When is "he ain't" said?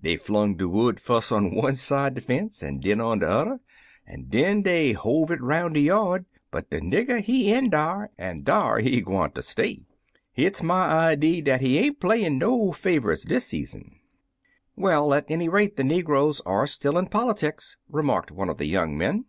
11.60-12.00